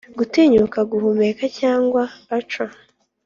[0.17, 2.01] gutinyuka guhumeka cyangwa
[2.37, 2.73] achoo.